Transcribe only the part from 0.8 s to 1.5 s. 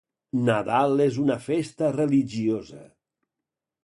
és una